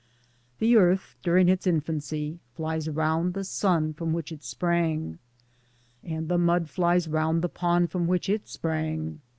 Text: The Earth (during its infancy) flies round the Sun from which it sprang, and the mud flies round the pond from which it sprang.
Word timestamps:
The 0.57 0.75
Earth 0.77 1.15
(during 1.21 1.47
its 1.47 1.67
infancy) 1.67 2.39
flies 2.55 2.89
round 2.89 3.35
the 3.35 3.43
Sun 3.43 3.93
from 3.93 4.13
which 4.13 4.31
it 4.31 4.43
sprang, 4.43 5.19
and 6.03 6.27
the 6.27 6.39
mud 6.39 6.71
flies 6.71 7.07
round 7.07 7.43
the 7.43 7.49
pond 7.49 7.91
from 7.91 8.07
which 8.07 8.27
it 8.27 8.47
sprang. 8.47 9.21